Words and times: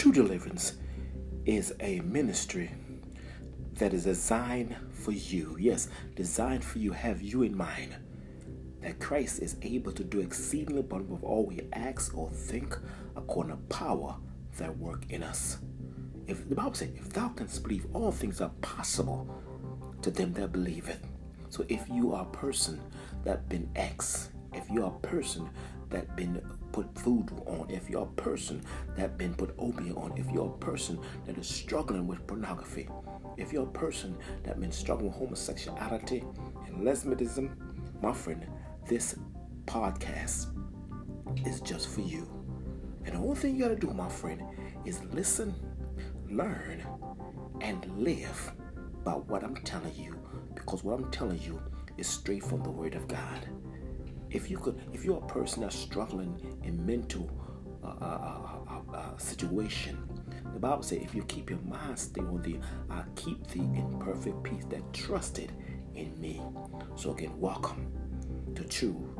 True 0.00 0.12
Deliverance 0.12 0.78
is 1.44 1.74
a 1.78 2.00
ministry 2.00 2.70
that 3.74 3.92
is 3.92 4.04
designed 4.04 4.74
for 4.92 5.12
you. 5.12 5.58
Yes, 5.60 5.90
designed 6.16 6.64
for 6.64 6.78
you, 6.78 6.92
have 6.92 7.20
you 7.20 7.42
in 7.42 7.54
mind. 7.54 7.94
That 8.80 8.98
Christ 8.98 9.42
is 9.42 9.56
able 9.60 9.92
to 9.92 10.02
do 10.02 10.20
exceedingly 10.20 10.80
abundantly 10.80 11.16
of 11.16 11.24
all 11.24 11.44
we 11.44 11.60
ask 11.74 12.16
or 12.16 12.30
think 12.30 12.78
according 13.14 13.52
to 13.52 13.58
power 13.64 14.16
that 14.56 14.74
work 14.78 15.04
in 15.10 15.22
us. 15.22 15.58
If 16.26 16.48
the 16.48 16.54
Bible 16.54 16.72
says, 16.72 16.92
if 16.96 17.10
thou 17.10 17.28
canst 17.28 17.62
believe, 17.62 17.84
all 17.92 18.10
things 18.10 18.40
are 18.40 18.52
possible 18.62 19.28
to 20.00 20.10
them 20.10 20.32
that 20.32 20.50
believe 20.50 20.88
it. 20.88 21.00
So 21.50 21.66
if 21.68 21.86
you 21.90 22.14
are 22.14 22.22
a 22.22 22.36
person 22.36 22.80
that 23.24 23.50
been 23.50 23.68
X, 23.76 24.30
if 24.54 24.64
you 24.70 24.82
are 24.82 24.94
a 24.96 25.06
person 25.06 25.50
that 25.90 26.16
been 26.16 26.40
put 26.72 26.86
voodoo 26.98 27.36
on, 27.46 27.68
if 27.70 27.88
you're 27.88 28.02
a 28.02 28.20
person 28.20 28.62
that 28.96 29.18
been 29.18 29.34
put 29.34 29.54
obeah 29.58 29.94
on, 29.94 30.16
if 30.16 30.30
you're 30.30 30.46
a 30.46 30.64
person 30.64 30.98
that 31.26 31.38
is 31.38 31.46
struggling 31.48 32.06
with 32.06 32.26
pornography, 32.26 32.88
if 33.36 33.52
you're 33.52 33.64
a 33.64 33.72
person 33.72 34.16
that 34.42 34.60
been 34.60 34.72
struggling 34.72 35.08
with 35.08 35.18
homosexuality 35.18 36.24
and 36.66 36.82
lesbianism, 36.82 37.50
my 38.02 38.12
friend, 38.12 38.46
this 38.86 39.16
podcast 39.66 40.46
is 41.46 41.60
just 41.60 41.88
for 41.88 42.00
you. 42.00 42.28
And 43.04 43.14
the 43.14 43.18
only 43.18 43.36
thing 43.36 43.56
you 43.56 43.62
gotta 43.62 43.76
do, 43.76 43.92
my 43.92 44.08
friend, 44.08 44.42
is 44.84 45.02
listen, 45.12 45.54
learn, 46.28 46.82
and 47.60 47.86
live 47.98 48.52
by 49.04 49.12
what 49.12 49.42
I'm 49.42 49.56
telling 49.56 49.94
you. 49.94 50.18
Because 50.54 50.84
what 50.84 50.98
I'm 50.98 51.10
telling 51.10 51.40
you 51.40 51.60
is 51.96 52.06
straight 52.06 52.44
from 52.44 52.62
the 52.62 52.70
Word 52.70 52.94
of 52.94 53.08
God. 53.08 53.48
If 54.30 54.50
you 54.50 54.58
could, 54.58 54.80
if 54.92 55.04
you're 55.04 55.18
a 55.18 55.26
person 55.26 55.62
that's 55.62 55.76
struggling 55.76 56.58
in 56.62 56.84
mental 56.86 57.30
uh, 57.82 57.88
uh, 57.88 58.40
uh, 58.68 58.96
uh 58.96 59.16
situation, 59.18 59.98
the 60.52 60.60
Bible 60.60 60.82
says, 60.82 60.98
if 61.02 61.14
you 61.14 61.22
keep 61.24 61.50
your 61.50 61.58
mind 61.60 61.98
stayed 61.98 62.24
on 62.24 62.42
thee, 62.42 62.58
I 62.90 63.02
keep 63.16 63.46
thee 63.48 63.60
in 63.60 63.98
perfect 63.98 64.42
peace 64.42 64.64
that 64.70 64.92
trusted 64.92 65.52
in 65.94 66.18
me. 66.20 66.40
So 66.96 67.12
again, 67.12 67.38
welcome 67.38 67.90
to 68.54 68.64
true. 68.64 69.19